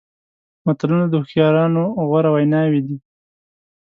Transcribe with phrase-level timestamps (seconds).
[0.65, 2.97] متلونه د هوښیارانو غوره ویناوې دي.